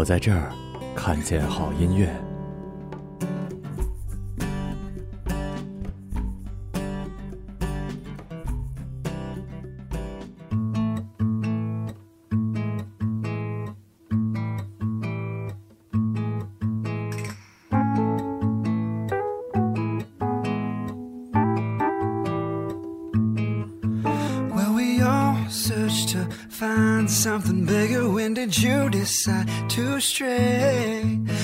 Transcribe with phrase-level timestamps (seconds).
[0.00, 0.50] 我在这儿
[0.96, 2.08] 看见好音乐。
[24.48, 28.19] Well, we all search to find something bigger.
[28.40, 31.02] When did you decide to stray?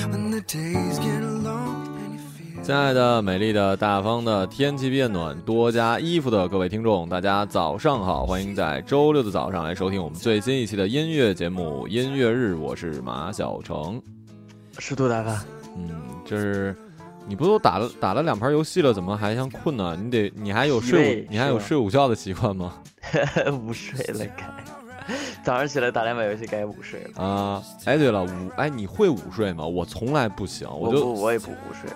[0.09, 2.63] When the days get long and feel.
[2.63, 8.25] 亲爱的、美丽的、大方的、天气变暖、多加衣服的各位听众，大家早上好！
[8.25, 14.01] 欢迎在周六的早上来收听我们最新一期的音乐节目《音乐日》，我是马小成。
[14.79, 16.75] 是杜大发，嗯，就是
[17.27, 19.95] 你不都打了打了两盘游戏了，怎么还像困呢？
[20.03, 22.73] 你得你还有睡午你还有睡午觉的习惯吗？
[23.67, 24.47] 午睡了该。
[25.47, 27.23] 早上起来打两把游戏该午睡了。
[27.23, 28.27] 啊，哎，对了，午
[28.57, 29.65] 哎，你会午睡吗？
[29.65, 31.89] 我从来不行，我就我，我也不午睡。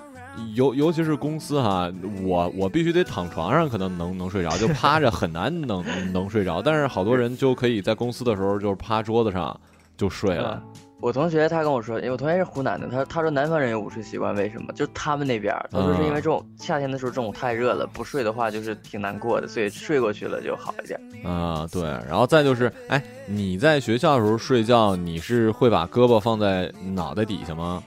[0.55, 1.91] 尤尤其是公司哈，
[2.23, 6.61] 我我必须得躺床上，可能能能睡着，就趴着很难能 能睡着。
[6.61, 9.59] 但是好多人就可以在公司的时候就是趴桌子上
[9.97, 10.63] 就睡了。
[11.01, 14.71] 我同学他跟我说，因为我同学是湖南的，他他说南方人有午睡习惯，为什么？
[14.73, 20.99] 就是他们那边，他说是因为中午、夏天的时候中午太热了，不睡的话就是挺难过的，所以睡过去了就好一点。
[21.25, 27.81] 啊，对，然后再就是，哎，你在学校的时候睡觉，你是会把胳膊放在脑袋底下吗？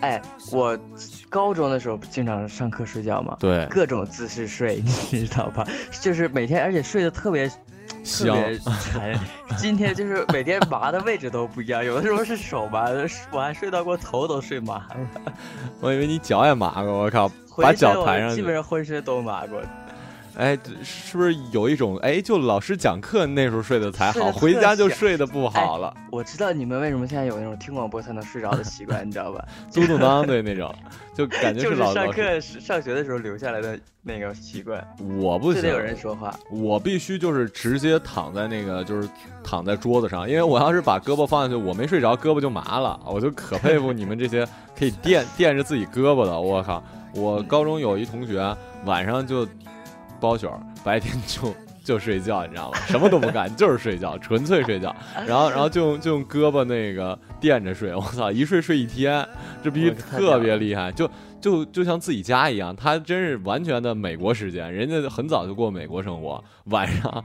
[0.00, 0.78] 哎，我
[1.28, 4.76] 高中的时候经常上课睡觉嘛，对，各种姿势睡，
[5.10, 5.66] 你知道吧？
[6.00, 7.50] 就是每天，而且睡得特别。
[8.06, 9.18] 特香别馋，
[9.56, 12.86] 今天就是每天麻的位置都不一样，有的时候是手麻，
[13.32, 14.96] 我还睡到过头都睡麻了。
[15.80, 18.54] 我以为你脚也麻过，我靠，把脚抬上去基本。
[18.54, 19.60] 上浑身都麻过。
[20.36, 29.42] 哎，这是不是有一种哎，就老师讲课那时候睡得才好，回家就睡得不好了，我知道你们为什么现在有那种听广播才能睡着的习惯，你知道吧？
[29.72, 30.74] 嘟嘟囔对那种，
[31.14, 32.22] 就感觉就是上老老师。
[32.22, 34.86] 课时上学的时候留下来的那个习惯，
[35.18, 36.38] 我不行得，有人说话。
[36.50, 39.08] 我必须就是直接躺在那个就是
[39.42, 43.00] 躺在桌子上，因为我要是把胳膊放下去，我没睡着，胳膊就麻了。
[43.06, 44.46] 我就可佩服你们这些
[44.78, 46.38] 可以垫 垫着自己胳膊的。
[46.38, 48.54] 我靠，我高中有一同学
[48.84, 49.46] 晚上就
[50.26, 50.50] 包宿，
[50.82, 51.54] 白天就
[51.84, 52.78] 就睡觉，你知道吗？
[52.86, 54.94] 什么都不干，就是睡觉，纯粹睡觉。
[55.26, 59.26] 然后然后就用就用胳膊那个垫着睡，我操，一睡睡一天，
[59.62, 61.08] 这逼特别厉害，就。
[61.38, 66.42] 就就像自己家一样，他真是完全的美国时间，人家很早就过美国生活。
[66.64, 67.24] 晚上，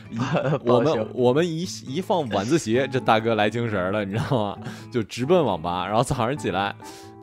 [0.66, 4.58] 我们我们一一放晚自习，这大哥来精神了，你知道吗？
[4.92, 6.74] 就直奔网吧，然后早上起来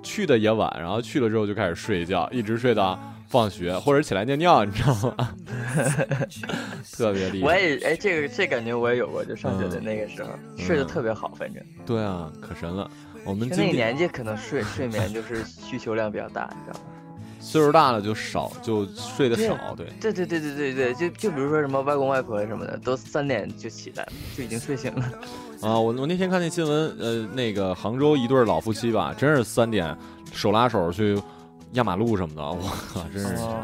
[0.01, 2.97] 去的也晚，然后去了之后就开始睡觉，一直睡到
[3.29, 5.29] 放学或者起来尿尿，你知道吗？
[6.91, 7.47] 特别厉害。
[7.47, 12.89] 我也哎，这个这感觉我也有过，就上学的那个时候，睡得特别好，反正对啊，可神了。
[13.25, 16.85] 我们那个年纪可能睡睡眠就是需求量比较大，你知道吗？
[17.41, 19.85] 岁数大了就少，就睡得少，对。
[20.01, 25.03] 对对对对对对，就就比如说什么外公外婆什么的，都三点就起来了，就已经睡醒了。
[25.61, 29.95] 啊，我我那天看那新闻，呃，那个杭州一对老夫妻吧，真是三点
[30.33, 31.21] 手拉手去
[31.73, 32.61] 压马路什么的，我
[32.93, 33.35] 靠，真是。
[33.35, 33.63] 哦，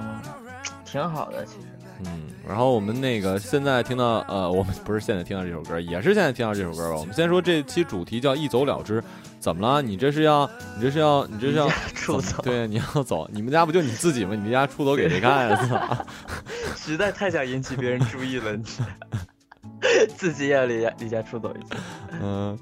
[0.85, 1.67] 挺好的，其实。
[2.05, 6.99] 嗯，然后我们那个现在听到，呃，我们不是现在听到这首歌，也是现在听到这首歌吧。
[6.99, 9.01] 我们先说这期主题叫一走了之，
[9.39, 9.81] 怎么了？
[9.81, 11.69] 你这是要，你这是要，你这是要
[12.43, 14.35] 对，你要走，你们家不就你自己吗？
[14.35, 16.05] 你离家出走给谁看呀？
[16.75, 18.63] 实在太想引起别人注意了，你
[20.17, 21.81] 自己也要离家离家出走一次，
[22.21, 22.59] 嗯，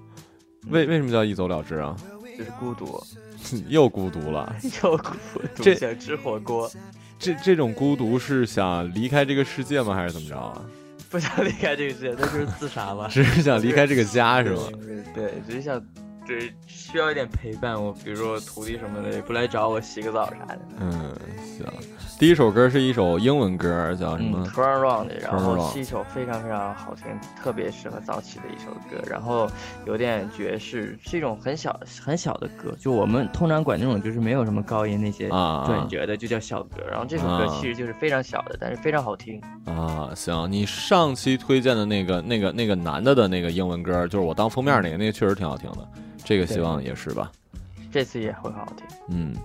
[0.69, 1.95] 为为什么叫一走了之啊？
[2.38, 3.04] 就是孤独，
[3.68, 4.56] 又孤独了。
[4.84, 5.13] 又孤
[5.56, 6.69] 独，这想吃火锅，
[7.19, 9.94] 这这种孤独是想离开这个世界吗？
[9.94, 10.62] 还是怎么着啊？
[11.10, 13.07] 不想离开这个世界，那就是自杀吧？
[13.10, 14.62] 只 是想离开这个家是吗？
[15.13, 15.80] 对，只是想，
[16.25, 17.81] 对，需要一点陪伴。
[17.81, 20.59] 我比如说我徒弟什么的也不来找我洗个澡啥的。
[20.79, 21.15] 嗯，
[21.57, 21.65] 行。
[22.17, 27.05] 第一首歌是一首英文歌，叫什嗯么？，Turn Around，然后是一首非常非常好听，
[27.41, 29.03] 特别适合早起的一首歌。
[29.09, 29.49] 然后
[29.85, 36.83] 有点爵士，是一种很小很小的歌，就我们通常管那种就是没有什么高音那些啊转折的，就叫小歌。
[36.89, 39.41] 然后这首歌啊其实就是非常小的，但是非常好听。
[39.65, 45.87] 啊，行，你上期推荐的那个、那个、那个男的的那个英文歌，就是我当封面那个，那个确实挺好听的。
[46.23, 47.31] 这个希望也是吧？
[47.91, 48.85] 这次也会好听。
[49.09, 49.35] 嗯，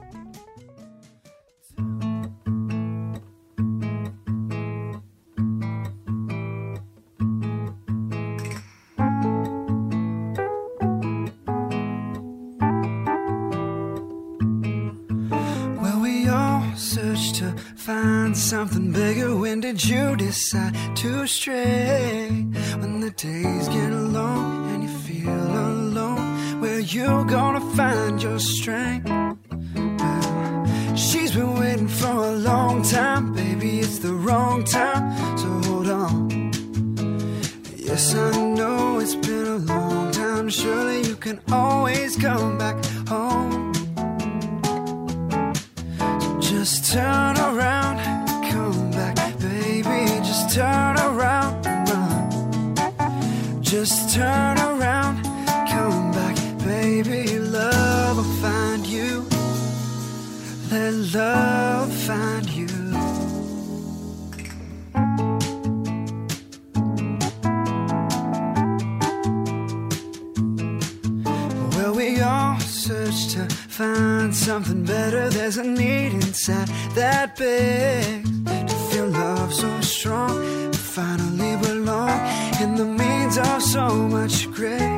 [71.99, 75.29] we all search to find something better.
[75.31, 80.73] There's a need inside that begs to feel love so strong.
[80.73, 82.21] Finally belong
[82.62, 84.98] in the means of so much grace.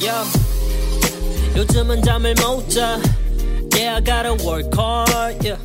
[0.00, 2.98] Yo，요즘은 잠을 못 자.
[3.74, 5.46] Yeah, I gotta work hard.
[5.46, 5.60] Yeah.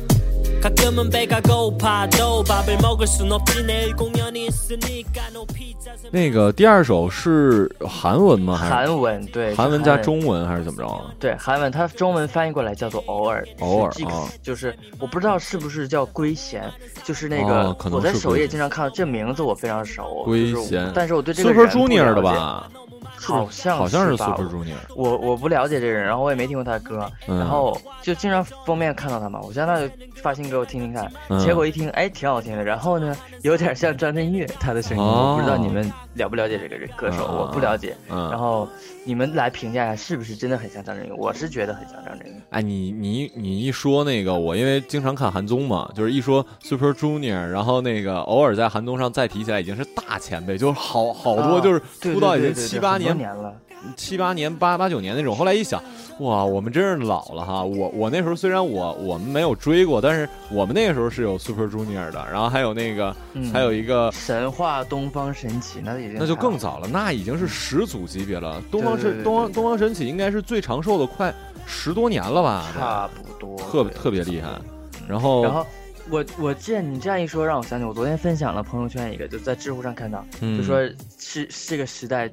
[0.60, 5.69] 가끔은 배가 고파도 밥을 먹을 순 없지 내일 공연이 있으니까 pizza.
[6.10, 8.56] 那个第二首是韩文吗？
[8.56, 11.12] 韩文对，韩文加中文还是怎么着啊？
[11.18, 16.70] 对韩文，它中文翻译过来叫做偶尔，偶尔啊就是我不知道是不是叫龟贤，
[17.04, 22.22] 就是那个、我在首页经常看到这名字我非常熟，就是龟贤但是我对这个 Super Junior 的？
[22.22, 22.70] 吧？
[23.20, 24.74] 好像好像是吧？Super Junior。
[24.96, 27.38] 我我不了解这个人，然后我也没听过他的歌，嗯。
[27.38, 31.38] 然后就经常封面看到他嘛，我现在就发新歌我听听看，嗯。
[31.38, 38.68] 结果一听哎挺好听的，然后呢有点像张震岳他的声音，哦我不知道你们了不了解这个人歌手，嗯我不了解，嗯然后
[39.04, 42.34] 你们来评价一下是不是真的很像张震岳，我是觉得很像张震岳。
[42.50, 53.54] 哎，你你你一说那个，我因为经常看韩综嘛，就是一说 Super Junior，然后那个偶尔在韩综上再提起来，已经是大前辈，就是好好多啊就是出道已经七八年年了，
[53.96, 55.36] 七八年、八八九年那种。
[55.36, 55.82] 后来一想，
[56.18, 57.62] 哇，我们真是老了哈！
[57.62, 64.10] 我我那时候虽然我我们没有追过，但是我们那个时候是有 Super Junior 的，然后还有那个、嗯还有一个。
[64.12, 68.62] 神话东方神起，那已经那就更早了，那已经是始祖级别了。
[68.70, 71.34] 东方神东方东方神起应该是最长寿的，快
[71.66, 72.66] 十多年了吧？
[72.74, 74.48] 差不多，特别特别厉害。
[75.08, 75.66] 然后然后
[76.10, 80.80] 我我见你这样一说，让我想起我昨天分享了朋友圈一个，就在知乎上看到，嗯就说
[81.18, 82.28] 是这个时代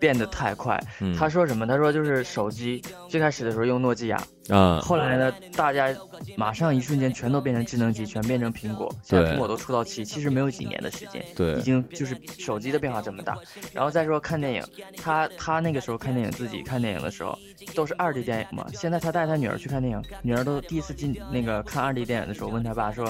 [0.00, 0.78] 变得太快。
[1.00, 1.66] 嗯他说什么？
[1.66, 5.94] 他说就是手机最开始的时候用诺基亚，啊，后来呢，大家
[6.36, 8.92] 马上一瞬间全都变成智能机，全变成苹果。
[9.02, 13.38] 现在苹果都出到七，其实没有几年的时间，对已经就是手机的变化这么大。
[13.72, 14.62] 然后再说看电影，
[14.96, 17.38] 他他那个时候看电影，自己看电影的时候
[17.74, 18.66] 都是二 D 电影嘛。
[18.72, 23.06] 现在他带他女儿去看电影，女儿都第一次进那个看二 D 电影的时候，问他爸说：“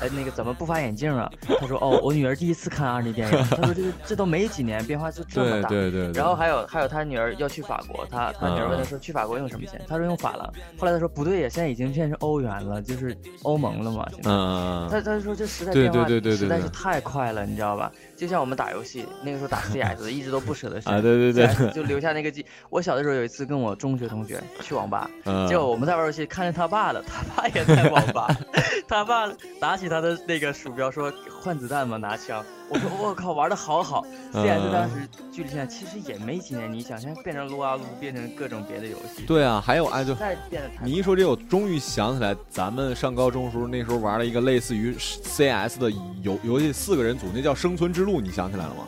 [0.00, 10.52] 哎，那个怎么不发眼镜啊？”他说：“哦，我女儿第一次看二 D 电影。”他说：“这都没几年，变化就这么大。”对对，对然后还有还有他女儿要去法国，他他女儿问他说去法国用什么钱，他说用法郎。
[10.78, 14.06] 后来他说不对呀，现在已经变成欧元了，就是欧盟了嘛。
[14.12, 17.90] 现在，嗯，他他说这时代对变化对对对对实在是太快了，你知道吧？
[18.16, 22.44] 就像我们打游戏，那个时候打 CS 一直都不舍得删啊对对对就留下那个记。
[22.70, 28.28] 我小的时候有一次跟我中学同学去网吧，嗯结果我们在玩游戏，看见他爸了，他爸也在网吧，
[28.88, 29.30] 他爸
[29.60, 31.12] 拿起他的那个鼠标说
[31.46, 34.04] 换子弹嘛，拿枪，我说我靠，玩的好好。
[34.32, 40.12] 嗯 CS 当时距离现在其实也没几年，你想，现在变成撸啊撸，变成各种别的游戏，对啊，还有哎，就
[40.82, 45.88] 你一说这，我终于想起来，咱们上高中的时候，那时候玩了一个类似于 CS 的
[46.20, 48.82] 游游戏，四个人组，那叫《生存之路》，你想起来了吗？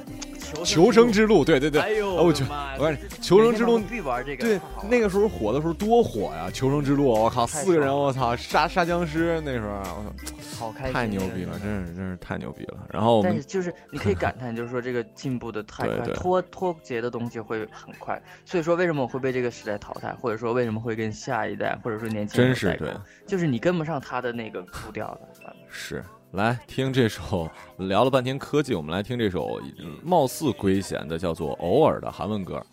[0.64, 6.50] 求生之路，对对对，哎呦，哦我去我的妈呀我告诉你，求生之路必玩这个，对那个时候火的时候多火呀！
[6.52, 12.78] 求生之路，我靠，四个人，我操，杀杀僵尸，那时候我操，好开心，太牛逼了，真是真是太牛逼了。
[12.92, 18.20] 然后我们但是就是你可以感叹，就是说这个进步的太快，脱脱节的东西会很快。
[18.44, 22.94] 所以说为什么我会被这个时代淘汰，或者说为什么会跟下一代或者说年轻人真是对代，
[23.26, 25.20] 就是你跟不上他的那个步调了。
[25.68, 26.02] 是
[26.32, 29.58] 来听这首，聊了半天科技，我们来听这首
[30.02, 32.64] 貌似龟贤的叫做《偶尔》的韩文歌。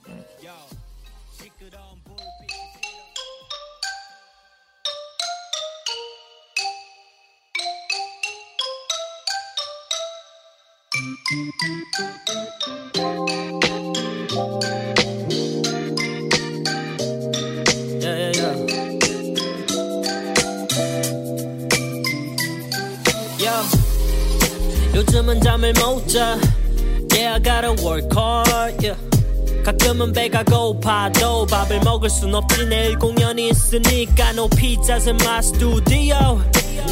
[24.95, 26.39] 요즘은 잠을 못 자.
[27.12, 28.83] Yeah, I gotta work hard.
[28.83, 28.97] Yeah.
[29.66, 32.68] 가끔은 배가 고파도 밥을 먹을 순 없지.
[32.68, 36.40] 내일 공연이 있으니까 no pizzas in my studio.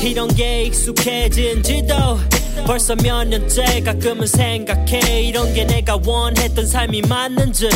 [0.02, 1.94] 이런 게 익숙해진지도
[2.66, 5.22] 벌써 몇 년째 가끔은 생각해.
[5.22, 7.70] 이런 게 내가 원했던 삶이 맞는지.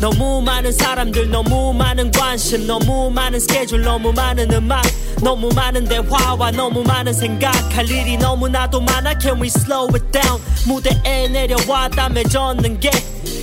[0.00, 4.82] 너무 많은 사람들 너무 많은 관심 너무 많은 스케줄 너무 많은 음악
[5.22, 9.18] 너무 많은 대화와 너무 많은 생각 할 일이 너무나도 많아.
[9.18, 10.40] Can we slow it down?
[10.68, 12.90] 무대에 내려와 땀에 젖는 게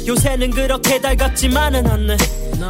[0.06, 2.18] 요새는 그렇게 달갑지만은 않네.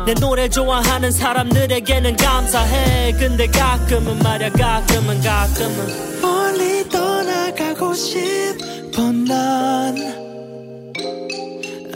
[0.05, 3.13] 내 노래 좋아하는 사람들에게는 감사해.
[3.13, 6.21] 근데 가끔은 말야 가끔은 가끔은.
[6.21, 9.95] 멀리 떠나가고 싶어 난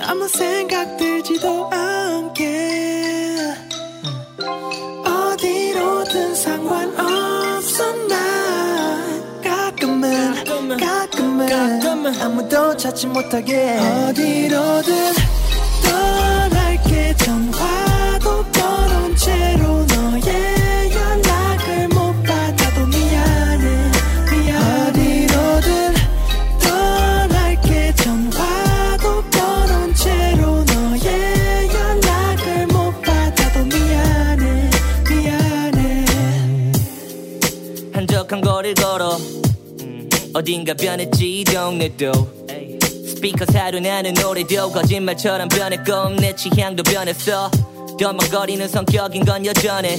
[0.02, 3.38] 아무 생각 들지도 않게.
[5.06, 8.07] 어디로든 상관없어 난
[10.76, 12.22] 가끔은 가끔은.
[12.22, 15.14] 아무도 찾지 못하게 어디로든
[15.84, 16.37] 떠
[40.38, 42.12] 어딘가 변했지 이 동네도.
[43.08, 47.50] 스피커 사료 나는 노래도 거짓말처럼 변했고 내 취향도 변했어.
[48.00, 49.98] 더먹거리는 성격인 건 여전해.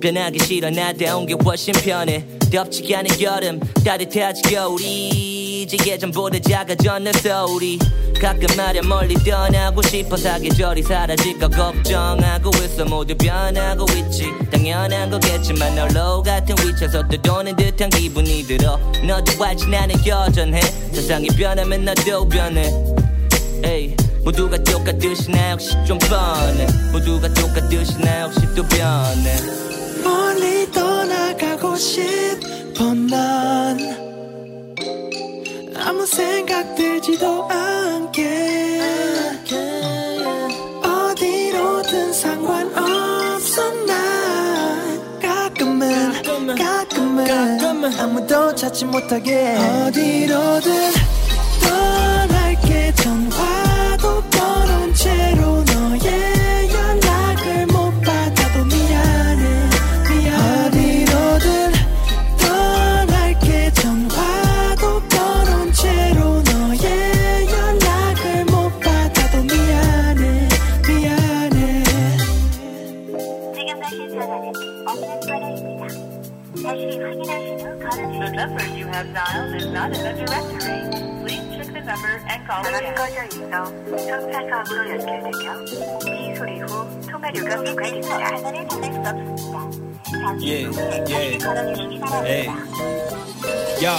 [0.00, 2.24] 변하기 싫어 나다운 게 훨씬 편해.
[2.50, 5.25] 덥지 않은 여름 따뜻하지 겨울이
[5.66, 7.76] 이제 예전보다 작아졌는서 우리
[8.20, 12.84] 가끔 말야 멀리 떠나고 싶어 사계절이 사라질까 걱정하고 있어.
[12.84, 14.32] 모두 변하고 있지.
[14.52, 18.78] 당연한 거겠지만 널로 같은 위치에서 떠도는 듯한 기분이 들어.
[19.04, 20.60] 너도 알지 나는 여전해.
[20.92, 22.72] 세상이 변하면 나도 변해.
[23.64, 26.64] 에이 모두가 똑같듯이 나 역시 좀 뻔해.
[26.92, 29.36] 모두가 똑같듯이 나 역시 또 변해.
[30.04, 34.05] 멀리 떠나가고 싶어 난
[35.86, 38.80] 아무 생각 들지도 않게.
[40.82, 48.00] 어디로든 상관없어 난 가끔은 가끔은, 가끔은 가끔은.
[48.00, 49.56] 아무도 찾지 못하게.
[49.86, 51.05] 어디로든
[78.75, 80.81] you have dialed is not in the directory.
[81.23, 82.95] Please check the number and call 전원이 again.
[82.95, 83.65] 꺼져 있어
[84.07, 85.45] 전파사업으로 연결되며
[86.05, 86.67] 이 소리 후
[87.09, 88.17] 통화료가 부과됩니다.
[88.17, 89.55] 전화를 받을 수 없습니다.
[90.21, 91.13] 잠시 예, 후에 예.
[91.13, 92.51] 다시 걸어주시기 바랍니다.
[93.81, 93.93] Yo,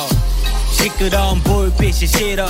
[0.70, 2.46] 시끄러운 불빛이 싫어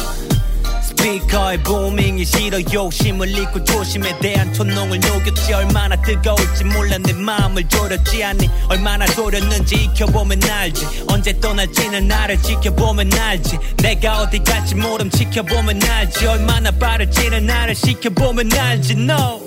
[0.97, 6.97] 스피커의 부밍이 싫어 욕심을 잃고 조심에 대한 촌농을 녹였지 얼마나 뜨거울지 몰라.
[6.97, 8.49] 내 마음을 졸였지 않니?
[8.69, 11.05] 얼마나 졸였는지 익혀보면 알지.
[11.07, 13.57] 언제 떠날지는 나를 지켜보면 알지.
[13.77, 16.25] 내가 어디 갈지 모름 지켜보면 알지.
[16.25, 18.93] 얼마나 빠를지는 나를 시켜보면 알지.
[18.93, 19.41] No.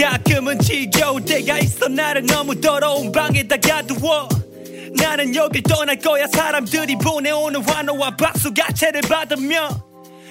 [0.00, 1.88] 가끔은 지겨울 때가 있어.
[1.88, 4.28] 나를 너무 더러운 방에다 가두어.
[4.96, 6.26] 나는 여길 떠날 거야.
[6.28, 9.89] 사람들이 보내오는 환호와 박수 가채를 받으며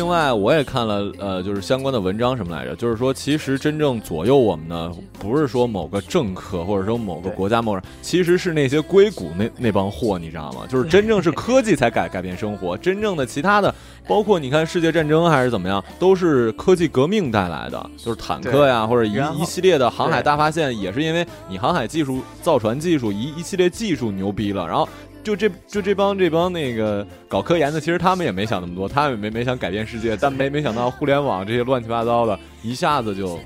[0.00, 10.62] 另外，我也看了呃，就是相关的文章什么来着，就是说，其实真正左右我们的，不是说某个政客或者说某个国家某人，其实是那些硅谷那那帮货，你知道吗？
[10.66, 13.74] 就是真正是科技才改改变生活，真正的其他的，
[14.08, 24.88] 包括你看世界战争还是怎么样，都是科技革命带来的，就是坦克呀，或者一一系列的航海大发现，也是因为你航海技术、造船技术一一系列技术牛逼了，然后。
[25.22, 33.38] 就这就这帮这帮那个搞科研的，其实他们也没想那么多，他们也没没想改变世界，但没没想到互联网这些乱七八糟的，一下子就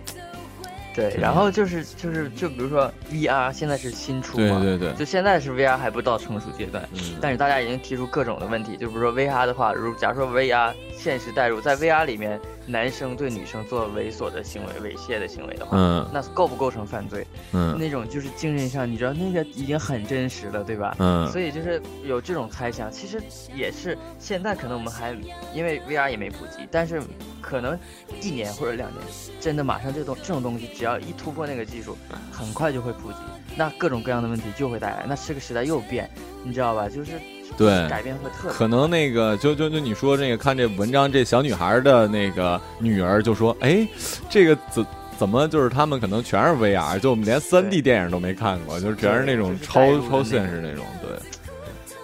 [0.94, 4.90] 对，然后就是就是就比如说 VR 现在是新出嘛，对对。
[4.90, 7.16] 对，就现在是 VR 还不到成熟阶段，嗯。
[7.20, 16.08] 但是大家已经提出各种的问题，就比如说 VR 的话，如假如说 VR 现实代入，在 VR 里面男生对女生做猥琐的行为、猥亵的行为的话，嗯。
[16.12, 17.26] 那构不构成犯罪？
[17.52, 17.76] 嗯。
[17.78, 20.94] 那种就是精神上，你知道那个已经很真实了，对吧？
[21.00, 21.26] 嗯。
[21.32, 23.20] 所以就是有这种猜想，其实
[23.52, 25.16] 也是现在可能我们还
[25.52, 27.02] 因为 VR 也没普及，但是
[27.46, 27.78] 可能
[28.22, 29.00] 一年或者两年，
[29.38, 31.96] 真的马上这东这种东西，只要一突破那个技术，
[32.32, 33.18] 很快就会普及，
[33.54, 36.10] 那各种各样的问题就会带来，那这个时代又变，
[36.42, 36.88] 你知道吧？
[36.88, 37.12] 就是
[37.58, 43.86] 对改变会特别可能那个就就就你说这个看这文章，这小女孩的那个女儿就说，哎，
[44.30, 44.86] 这个怎
[45.18, 51.10] 怎么就是他们可能全是 VR，就我们连 3D 电影都没看过，就是全是那种超超现实那种，对。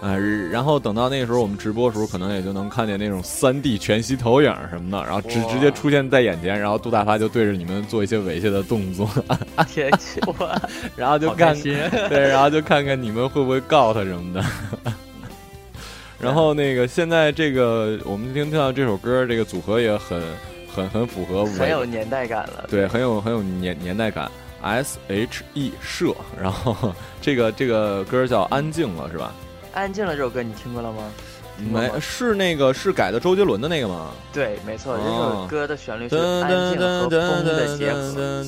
[0.02, 0.18] 呃，
[0.50, 9.08] 然后等到那个时候我们直播的时候，可能也就能看见那种三 D 全息投影什么的，然后直直接出现在眼前，然后杜大发就对着你们做一些猥亵的动作，
[9.68, 10.58] 天气，哇，
[10.96, 11.54] 然后就看。
[11.60, 14.44] 对，然后就看看你们会不会告他什么的。
[16.18, 20.22] 然后那个现在这个我们听听到这首歌，这个组合也很
[20.74, 24.30] 很很符合伪很有年代感了，对，很有很有年年代感。
[24.62, 29.34] S H E 社，然后这个这个歌叫《安静了》是吧？
[29.74, 31.10] 安静了这首歌你听过了吗？
[31.58, 34.12] 没是那个是改的周杰伦的那个吗？
[34.32, 38.42] 对，没错，这哦首歌的旋律是安静和风的结合。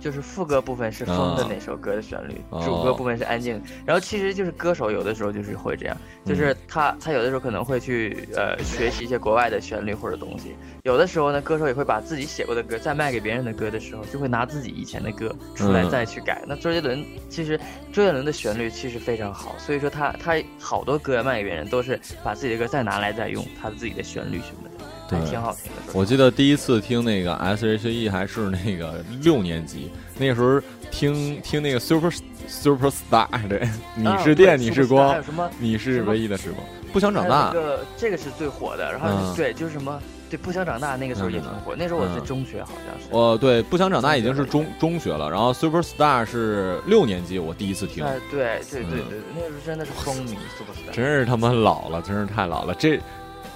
[0.00, 3.60] 就是副歌部分是风的那首歌的旋律，哦主歌部分是安静。
[3.84, 15.90] 然后其实就是歌手有的时候就是会这样，就是他他有的时候可能会去呃学习一些国外的旋律或者东西，有的时候呢歌手也会把自己写过的歌再卖给别人的歌的时候，就会拿自己以前的歌出来嗯。
[15.90, 16.42] 再去改。
[16.46, 17.58] 那周杰伦其实
[17.92, 24.69] 周杰伦的旋律其实非常好，所以说他他好多歌卖给别人都是把自己的歌再拿来再用他自己的旋律什么的，
[25.16, 25.92] 还对挺好听的。
[25.92, 32.10] 我记得第一次听那个 S H E 还是那个六年级，那个时候听听那个 Super
[32.48, 37.60] Super Star，对， 你啊是电，对你是 Superstar 还光有，什么你是唯一的时光，不想长大这。
[37.60, 43.08] 个这个是最火的，然后、嗯对，就是什么对不想长大那个时候也挺火，那时候我在嗯中学好像是。
[43.10, 50.92] 哦，对，不想长大已经是中中学了，然后 Super Star 是六年级，我第一次听，哎，对对对嗯对，那时候真的是风靡 Superstar。
[50.92, 52.74] 真是他妈老了，真是太老了。
[52.74, 53.00] 这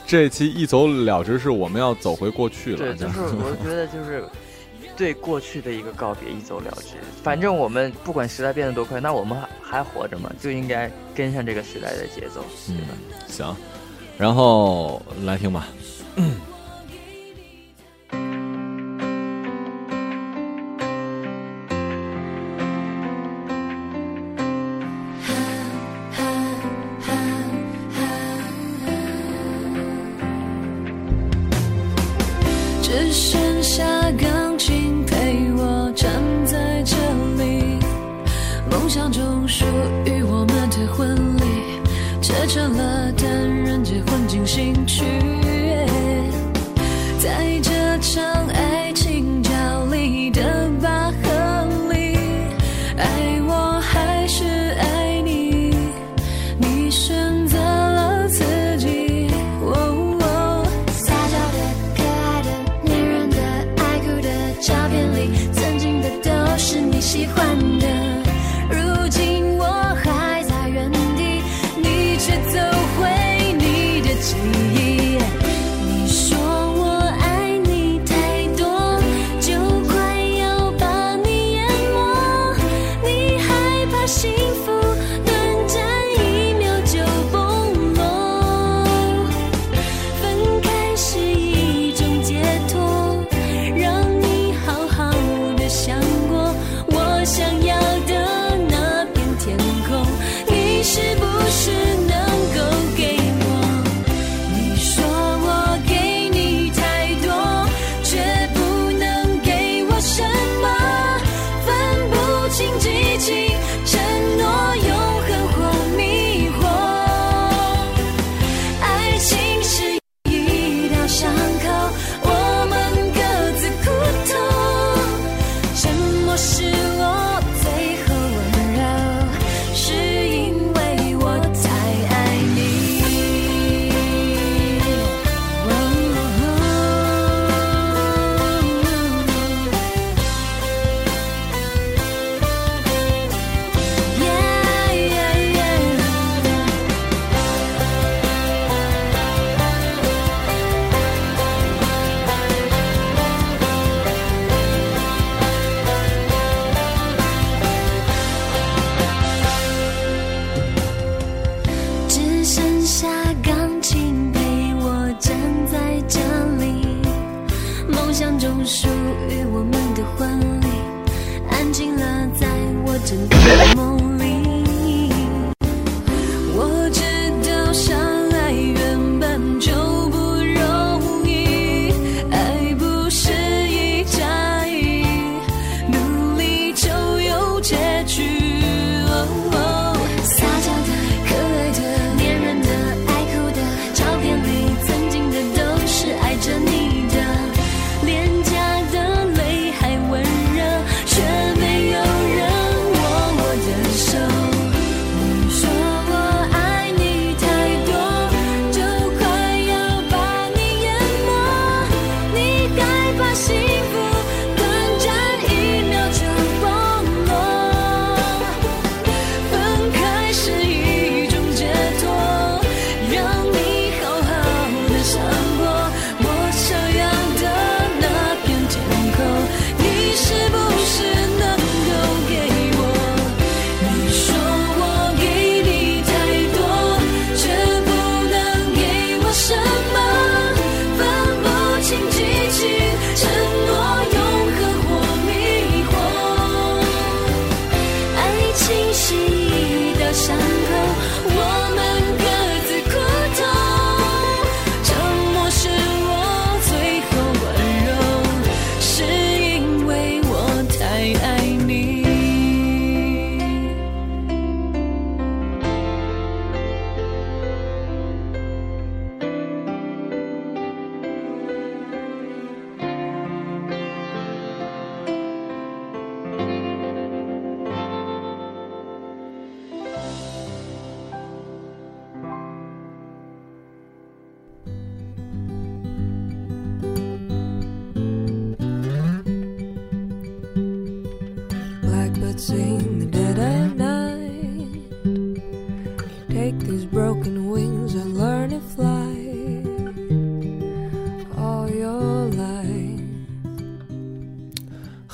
[0.06, 2.78] 这期一走了之，是我们要走回过去了。
[2.78, 4.24] 对，就是我觉得就是
[4.96, 6.94] 对过去的一个告别，一走了之。
[7.22, 12.88] 反正我们不管时代变得多快，那我们还还活着嘛，就应该跟上这个时代的节奏，对吧？
[13.10, 13.56] 嗯，行，
[14.18, 15.68] 然后来听吧。
[16.16, 16.22] 只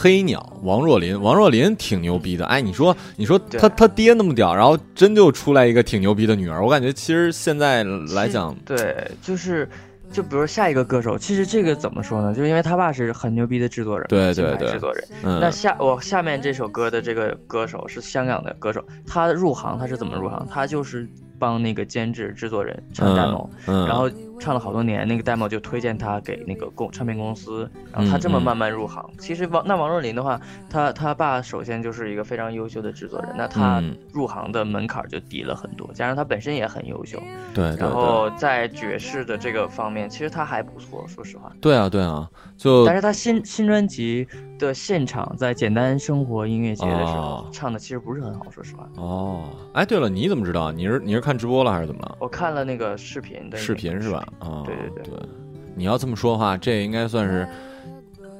[0.03, 2.47] 黑鸟，王若琳，王若琳挺牛逼的。
[2.47, 7.85] 哎，你说，你说他他爹那么屌，然后真就出来一个挺牛逼的女儿，我感觉其实现在
[8.15, 9.69] 来讲，对，就是，
[10.11, 12.33] 就比如下一个歌手，其实这个怎么说呢？
[12.33, 15.05] 就是因为他爸是很牛逼的制作人，金对对对牌制作人。
[15.23, 20.49] 嗯，那下我下面这首歌的这个歌手是香港的歌手，他入行他是怎么入行？
[20.51, 21.07] 他就是
[21.39, 24.11] 帮那个监制制作人唱 demo，、嗯，然后
[24.41, 29.09] 唱了好多年，那个 demo 就推荐他给那个公唱片公司，然后他这么慢慢入行。
[29.19, 37.19] 其实王那王若琳的话，他他爸首先就是一个非常优秀的制作人，那他嗯入行的门槛就低了很多，加上他本身也很优秀，
[37.55, 41.53] 对对对，然后在爵士的这个方面，其实他还不错，说实话。
[41.61, 44.27] 对啊对啊，就但是他新新专辑
[44.59, 48.89] 的现场，在简单生活音乐节的时候、哦唱的其实不是很好，说实话。
[48.97, 50.73] 哦，哎，对了，你怎么知道？
[50.73, 52.17] 你是你是看直播了还是怎么了？
[52.21, 54.27] 我看了那个视频的视频是吧？
[54.39, 55.29] 啊，对对对对，
[55.75, 57.49] 你要这么说的话，这应该算是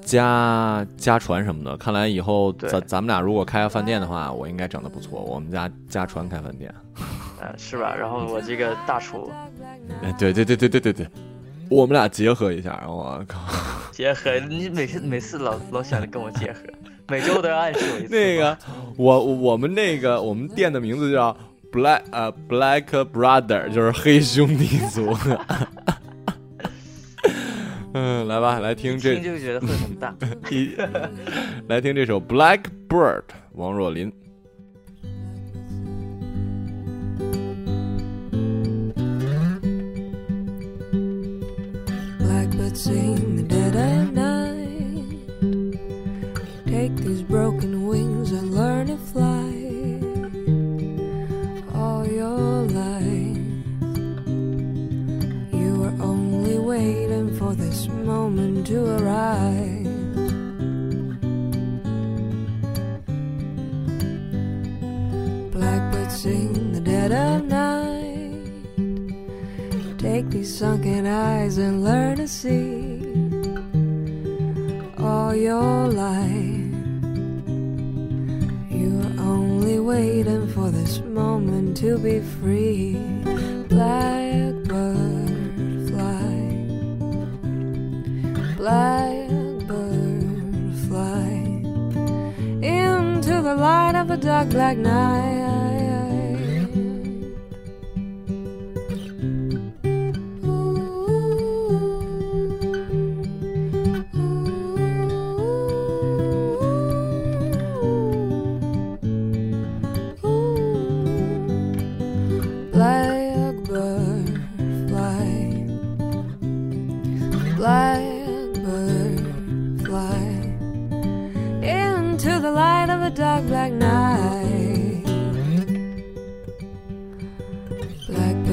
[0.01, 1.77] 家家传什么的。
[1.77, 5.21] 看来以后咱咱们俩如果开个饭店的话，我应该整的不错。
[5.21, 6.73] 我们家家传开饭店，
[7.43, 7.95] 嗯、 是吧？
[7.95, 9.31] 然后我这个大厨
[10.03, 11.07] 哎，对对对对对对对，
[11.69, 13.39] 我们俩结合一下，我靠，
[13.93, 16.61] 结合，你每次每次老老想着跟我结合，
[17.09, 18.15] 每周都要暗示我一次。
[18.15, 18.57] 那个
[18.97, 21.37] 我我们那个我们店的名字叫
[21.73, 25.17] Black 呃 Black Brother，就是黑兄弟族。
[27.93, 30.15] 嗯，来吧，来听这听就觉得会很大。
[30.51, 30.77] 一，
[31.69, 34.13] 来听这首《Blackbird》，王若琳。
[42.21, 43.75] Blackbird sing the dead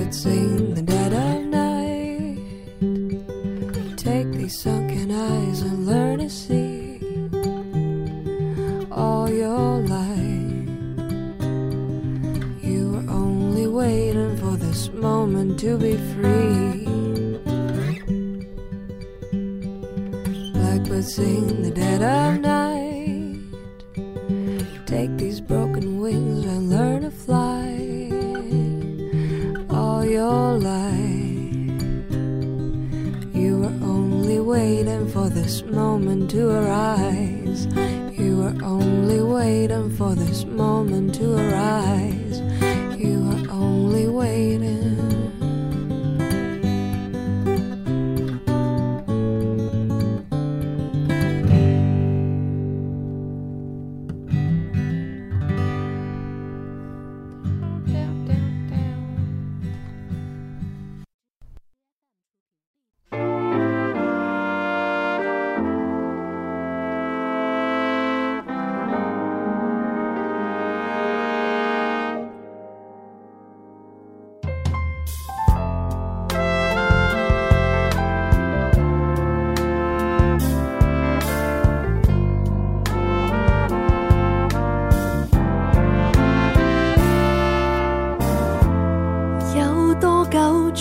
[0.07, 0.96] had the day.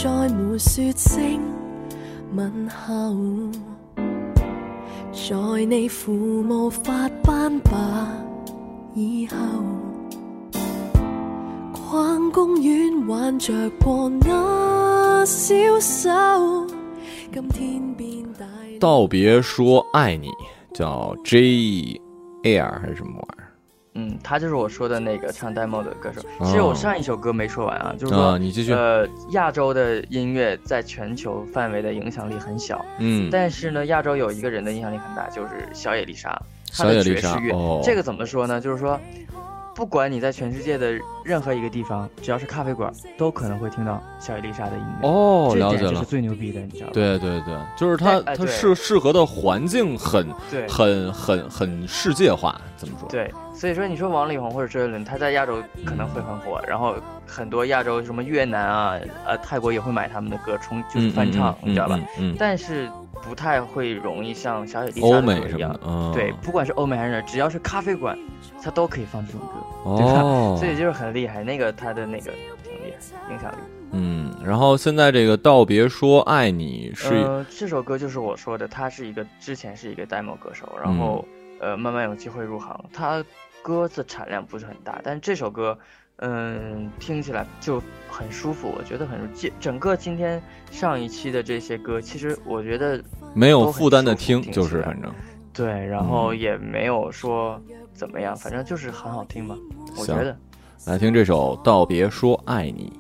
[0.06, 1.40] 再没说声
[2.36, 3.50] 问候？
[5.10, 7.72] 在你父母发斑白
[8.94, 9.36] 以后，
[11.72, 16.08] 逛公园挽着过那小手，
[17.32, 18.46] 今天变大。
[18.78, 20.30] 道别说爱你，
[20.72, 22.00] 叫 J
[22.44, 23.45] Air 还是什么玩意儿？
[23.96, 26.20] 嗯，他就是我说的那个唱 demo 的歌手。
[26.38, 36.30] 哦其实我上一首歌没说完啊，就是说，啊你继续呃，亚洲的音乐在全球范围的影响力很小，嗯但是呢，亚洲有一个人的影响力很大，就是小野丽莎，
[36.70, 37.54] 她小野的丽莎爵士乐。
[37.54, 38.60] 哦这个怎么说呢？
[38.60, 39.00] 就是说，
[39.74, 40.92] 不管你在全世界的
[41.24, 45.08] 任何一个地方，只要是咖啡馆，都可能会听到小野丽莎的音乐。
[45.08, 46.92] 哦了解了是最牛逼的，你知道吗？
[46.92, 50.26] 对对对，就是它它哎哎对适适合的环境很
[50.68, 53.08] 很很很世界化，怎么说？
[53.08, 56.94] 对，所以说你说王力宏或者周杰伦，他在亚洲可能会很火，然后
[57.26, 61.98] 很多亚洲什么越南啊、呃泰国也会买他们的歌冲，就是翻唱，你知道吧？
[62.38, 62.88] 但是
[63.22, 68.16] 不太会容易像小野丽莎的欧美一样对，不管是欧美还是哪儿，只要是咖啡馆，
[68.62, 70.20] 他都可以放这种歌，对吧？
[70.22, 72.30] 哦 所以就是很厉害，那个他的那个
[72.62, 73.56] 挺厉害，影响力。
[73.92, 82.84] 嗯，然后现在这个道别说爱你是呃，这首歌就是我说的，他是一个之前是一个 demo 歌手，然后、嗯呃慢慢有机会入行。
[82.92, 83.24] 他
[83.62, 85.76] 歌的产量不是很大，但是这首歌，
[86.16, 90.40] 嗯、听起来就很舒服，我觉得很今整个今天
[90.70, 93.02] 上一期的这些歌，其实我觉得
[93.34, 95.12] 没有负担的听，就是反正
[95.52, 97.60] 对，然后嗯也没有说
[97.92, 99.56] 怎么样，反正就是很好听吧，
[99.98, 100.36] 我觉得。
[100.86, 102.92] 来听这首道别说爱你。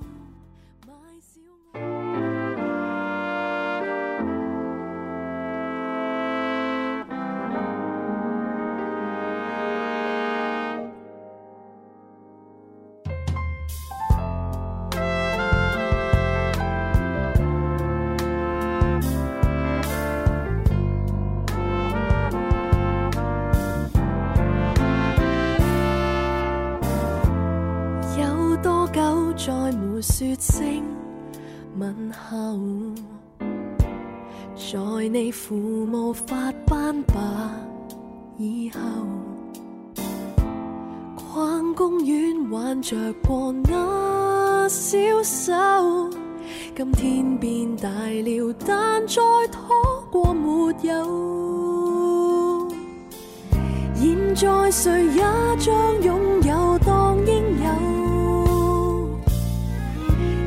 [54.26, 55.22] 現在谁也
[55.56, 57.68] 将拥有当应有，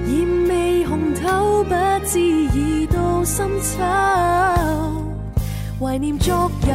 [0.08, 1.74] 艳味红透不
[2.06, 3.82] 知已到深秋。
[5.80, 6.68] 怀念昨日，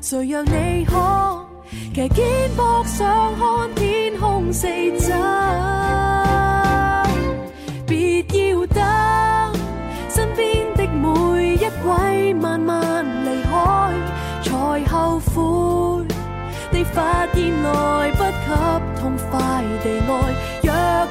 [0.00, 1.46] 谁让你可
[1.94, 2.26] 騎肩
[2.56, 4.66] 膊上看天空四
[4.98, 5.14] 周？
[16.92, 18.46] 发现来不及
[19.00, 19.40] 痛快
[19.82, 20.10] 地爱，
[20.62, 20.70] 若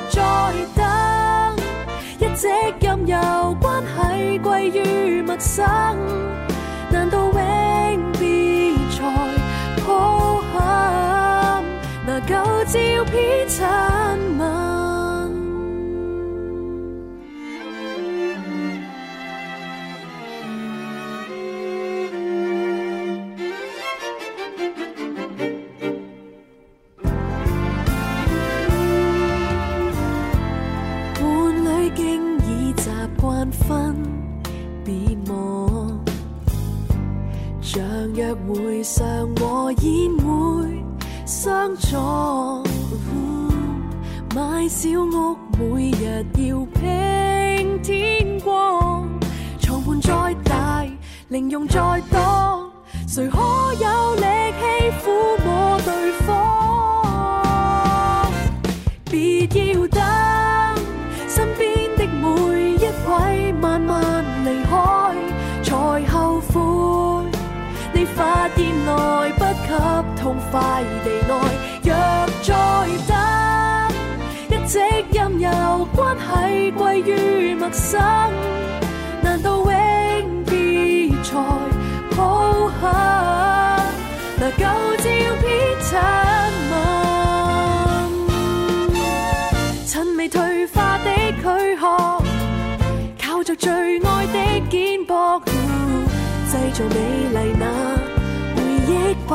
[0.10, 0.20] 再
[0.76, 0.84] 等，
[2.20, 2.48] 一直
[2.80, 3.18] 任由
[3.60, 5.66] 关系归于陌生，
[6.90, 8.98] 难道永别才
[9.86, 11.64] 抱憾？
[12.06, 13.66] 拿旧照片亲
[14.38, 14.71] 吻。
[38.52, 40.84] 約會上和宴会
[41.26, 42.64] 相撞。
[44.34, 49.08] 买小屋每日要拼天光，
[49.60, 50.86] 床伴再大，
[51.30, 52.72] 零用再多，
[53.08, 53.38] 谁可
[53.80, 54.11] 有
[70.52, 71.34] 快地愛，
[71.82, 71.90] 若
[72.44, 72.52] 再
[73.08, 73.16] 等，
[74.50, 74.80] 一直
[75.14, 75.48] 任由
[75.96, 78.02] 關係歸於陌生，
[79.22, 79.72] 難道永
[80.46, 81.30] 別才
[82.18, 82.84] 抱憾？
[84.38, 84.60] 拿舊
[84.98, 85.04] 照
[85.42, 85.48] 片
[85.80, 85.90] 亲
[86.72, 86.74] 吻。
[89.88, 91.10] 趁未退化的
[91.42, 91.42] 躯
[91.78, 92.22] 壳，
[93.24, 94.38] 靠着最愛的
[94.70, 95.42] 肩膊，
[96.52, 96.96] 製造美
[97.34, 97.66] 麗那
[98.56, 98.94] 回憶
[99.30, 99.34] 吧。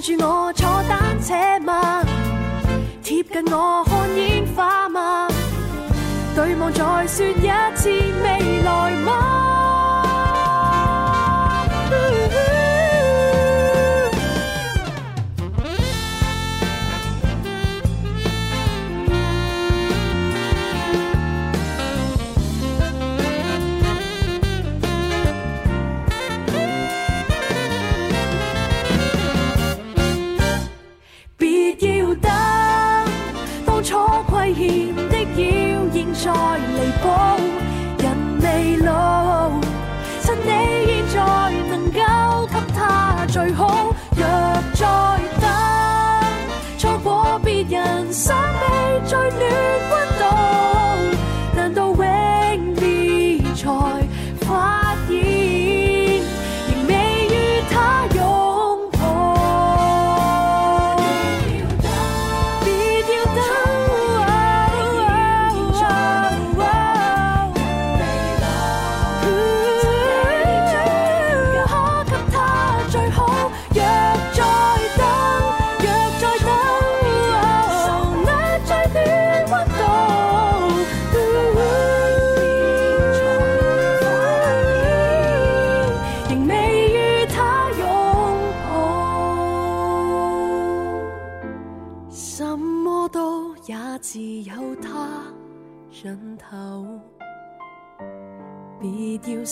[0.00, 2.02] 住我坐单车吗？
[3.02, 5.28] 贴近我看烟花吗？
[6.34, 9.59] 对望再说一次未来吗？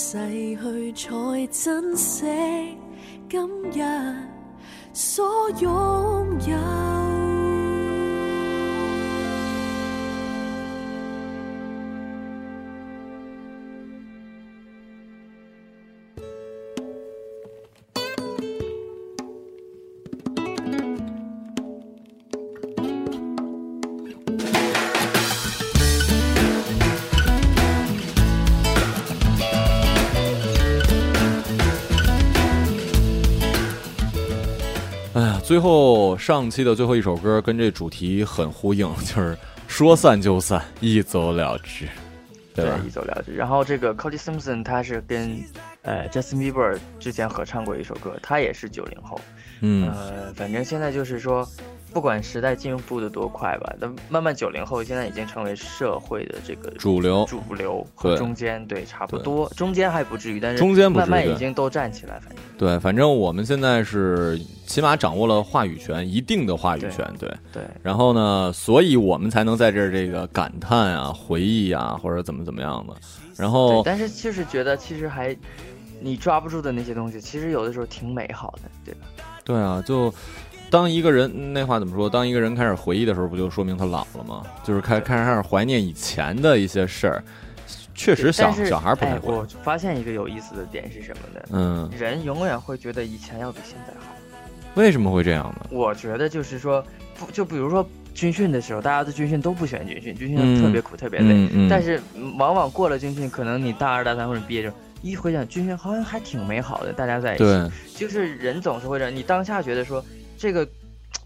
[0.01, 0.17] 逝
[0.55, 2.25] 去才珍惜
[3.29, 3.41] 今
[3.73, 3.83] 日
[4.93, 5.69] 所拥
[6.47, 6.88] 有。
[35.49, 39.35] 最后上期的最后一首歌跟这主题很呼应， 就是
[39.67, 41.89] 说散就散，一走了之。
[42.55, 42.79] 对吧？
[42.87, 43.33] 一走了之。
[43.35, 45.43] 然后这个 Cody Simpson 他是跟
[45.81, 49.19] 呃 Justin Bieber 之前合唱过一首歌，他也是九零后。
[49.63, 51.49] 嗯，呃，反正现在就是说，
[51.99, 67.29] 不管时代进步的多快吧，那慢慢九零后现在已经成为社会的这个主流主流和中间，对，差不多，中间还不至于，但是慢慢对已经都站起来，反正对，反正我们现在是起码掌握了话语权，一定的话语权，对。
[67.53, 72.95] 对然后呢，所以我们才能在这儿这个感叹啊、回忆啊，或者怎么怎么样的。
[73.37, 75.37] 然后，但是就是觉得其实还
[76.01, 79.01] 你抓不住的那些东西，其实有的时候挺美好的，对吧？
[79.45, 80.13] 对啊，就
[80.71, 82.09] 当一个人那话怎么说？
[82.09, 84.43] 当一个人开始回忆的时候，不就说明他老了吗？
[84.65, 87.25] 就是开开始开始怀念以前的一些事儿。
[87.95, 89.35] 确实小，小孩不太哎，会。
[89.35, 91.49] 我发现一个有意思的点是什么呢？
[91.51, 94.15] 嗯，人永远会觉得以前要比现在好。
[94.75, 95.67] 为什么会这样呢？
[95.71, 96.85] 我觉得就是说，
[97.19, 101.33] 不就比如说军训的时候，大家对军训都不喜欢军训，军嗯训特别苦、特别累。
[101.33, 107.43] 嗯嗯但是嗯往往过了军训，可能你大二、大三或者毕业之后，一回想军训好像还挺美好的，大家在一起。
[107.43, 110.05] 对，就是人总是会这样，你当下觉得说
[110.39, 110.67] 这个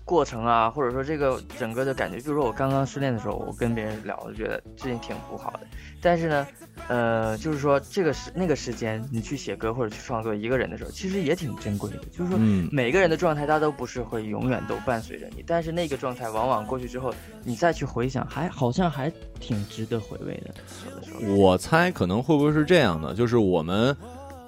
[0.05, 5.61] 过程啊，或者说这个整个的感觉，比如说我刚刚失恋的时候，我跟别人聊，我就觉得事情挺不好的。
[6.01, 6.47] 但是呢，
[6.89, 11.99] 呃，就是说这个时那个时间，你去写歌或者去创作一个人的时候，其实也挺珍贵的。
[12.11, 20.55] 就是说，嗯每个人的状态，他都不是会永远都伴随着你，但是那个状态往往过去之后，你再去回想，还好像还挺值得回味的。
[21.21, 23.97] 的，我猜可能会不会是这样的，就是我们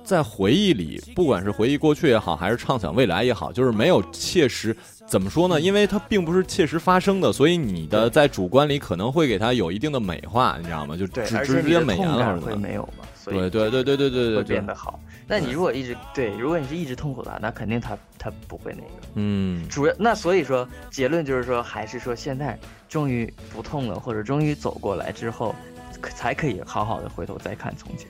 [0.05, 4.77] 在回忆里，不管是回忆过去也好，还是畅想未来也好，就是没有切实。
[5.07, 5.61] 怎么说呢？
[5.61, 10.97] 因为它并不是切实发生的，所以你的在主观里可能会给它有一定的美化，你知道吗？
[10.97, 13.05] 就对，直直接美颜了或者怎么没有嘛？
[13.25, 15.01] 对对对对对对对会变得好。
[15.27, 19.09] 那你如果一直对，如果你是一直痛苦的话，那肯定他他不会那个。
[19.15, 25.55] 嗯，主要那所以说结论就是说，还是说现在终于不痛了，或者终于走过来之后，
[26.01, 28.07] 可才可以好好的回头再看从前。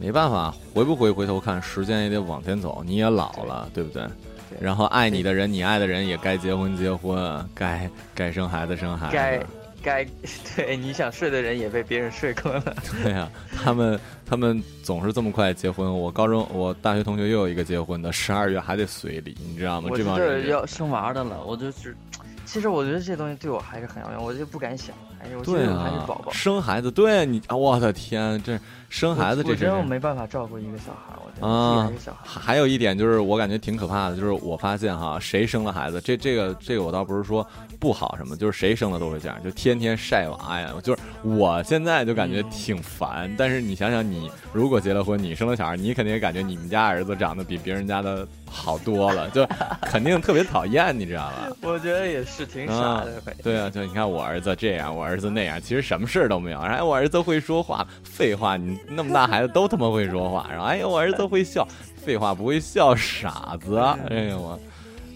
[0.00, 4.02] 没办法，回不回回头看，时间也得往前走，你也老了，对不对？
[4.48, 9.12] 对然后爱你的人，你爱的人也该结婚结婚，该该生孩子生孩子。
[9.14, 9.40] 该
[9.82, 10.06] 该
[10.56, 12.74] 对你想睡的人也被别人睡过了。
[13.02, 13.30] 对呀、
[13.62, 15.98] 他们他们总是这么快结婚。
[15.98, 19.90] 我高中我大学同学又有一个结婚的，十二月还得随礼，你知道吗？
[19.94, 21.96] 这帮人要生娃的了，我就是，
[22.44, 26.32] 其实我觉得这东西对我还是很遥远，我就不敢想，还是我觉对啊宝宝，。
[26.32, 28.58] 生孩子，对你，啊我的天，这
[28.88, 29.76] 生孩子我我这真是。
[29.76, 32.18] 真的没办法照顾一个小孩，我真的啊一个小孩。
[32.24, 37.46] 还还有一点就是，我感觉挺可怕的，就是我发现哈，谁生了孩子，这这个这个我倒不是说
[37.78, 40.72] 不好什么，就是谁生了都会这样，就天天晒娃呀。
[40.82, 49.46] 就是我现在就感觉挺烦，但是你想想，你如果结了婚，你生了小孩，你肯定也感觉你们家儿子长得比别人家的好多了，就
[49.82, 51.48] 肯定特别讨厌，你知道吧？
[51.62, 53.22] 我觉得也是挺傻啊的。
[53.42, 56.58] 对啊，就你看我儿子这样，我儿子那样，其实什么事儿都没有。
[56.60, 60.46] 哎我儿子会说话，废话，你那么大孩子都他妈会说话。
[60.50, 63.76] 然后哎呦，我儿子会笑，废话，不会笑，傻子。
[64.08, 64.58] 哎呦我，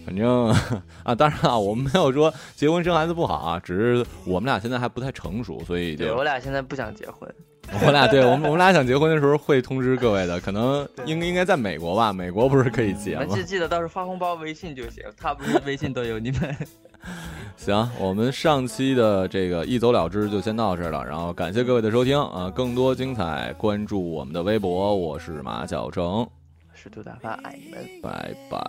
[0.05, 0.49] 反正
[1.05, 7.33] 啊，当然啊，我们没有说结婚生孩子不好啊，只是我们俩现在还不太成熟，所以对就我俩现在不想结婚，
[7.85, 13.35] 我俩对我们我们俩想结婚的时候会通知各位的，可能应应该在美国吧，美国不是可以结吗你？
[13.35, 16.57] 记记得到时候发红包微信就行，他不是微信都有你们。
[17.57, 26.27] 行，我们上期的这个一走了之就先到这儿了，然后感谢各位的收听啊、更多精彩关注我们的微博，我是马小成，
[26.75, 27.85] 是杜大发，爱你们。
[28.03, 28.65] 拜拜。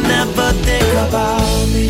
[0.00, 1.88] She don't ever think about me.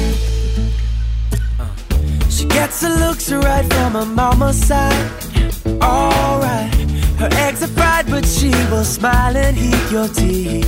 [1.60, 5.10] Uh, She gets her looks right from her mama's side.
[5.80, 6.74] Alright,
[7.20, 10.62] her eggs are fried, but she will smile and eat your tea.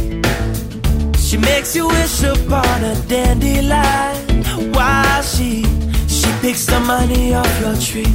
[1.18, 5.64] She makes you wish upon a dandelion while she
[6.06, 8.14] she picks the money off your tree.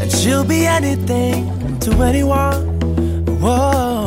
[0.00, 2.68] And she'll be anything to anyone.
[3.40, 4.01] Whoa,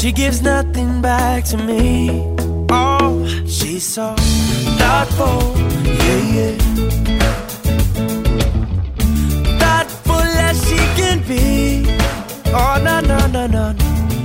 [0.00, 2.10] she gives nothing back to me.
[2.70, 4.14] Oh, she's so
[4.78, 5.40] thoughtful,
[5.84, 6.54] yeah, yeah.
[9.58, 11.84] Thoughtful as she can be.
[12.46, 13.74] Oh, no, no, no, no.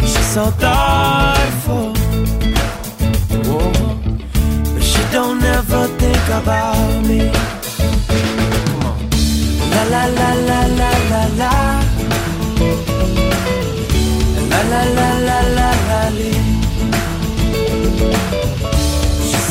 [0.01, 1.93] She's so thoughtful.
[3.47, 3.71] Whoa,
[4.74, 7.32] but she don't ever think about me.
[8.67, 9.09] Come on.
[9.71, 10.91] La la la la la.
[11.09, 11.63] La la
[14.51, 15.12] la la la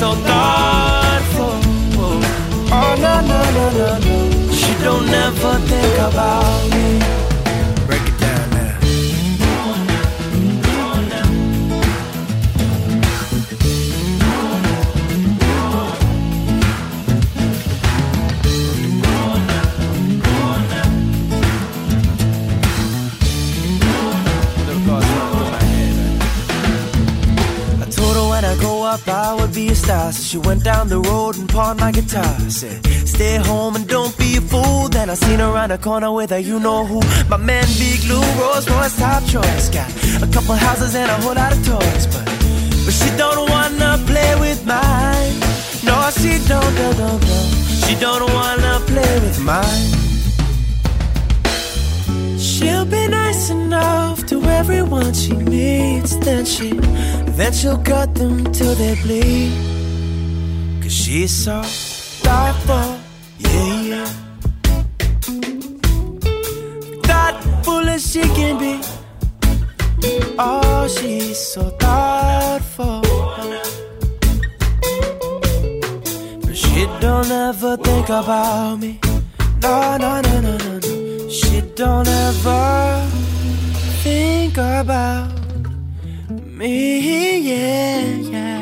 [0.02, 1.54] so thoughtful.
[2.76, 4.52] Oh no no no no no.
[4.52, 7.31] She don't ever think about me.
[29.52, 30.12] Be a star.
[30.12, 32.34] So she went down the road and pawned my guitar.
[32.48, 34.88] Said, stay home and don't be a fool.
[34.88, 37.00] Then I seen her around the corner with a you know who.
[37.28, 39.68] My man Big Lou, Rolls Royce, top choice.
[39.68, 39.90] Got
[40.22, 42.06] a couple houses and a whole lot of toys.
[42.06, 42.24] But,
[42.84, 45.34] but she don't wanna play with mine.
[45.84, 47.22] No, she don't, don't, don't.
[47.82, 50.02] She don't wanna play with mine.
[52.38, 56.16] She'll be nice enough to everyone she meets.
[56.16, 56.70] Then she,
[57.42, 59.52] then she'll cut them till they bleed.
[60.80, 61.60] Cause she's so
[62.24, 62.88] thoughtful,
[63.38, 64.10] yeah, yeah.
[67.08, 68.74] Thoughtful as she can be.
[70.38, 73.00] Oh, she's so thoughtful.
[76.44, 79.00] But she don't ever think about me.
[79.62, 81.28] No, no, no, no, no, no.
[81.28, 83.06] She don't ever
[84.04, 85.31] think about
[86.62, 88.00] me, yeah,
[88.30, 88.61] yeah.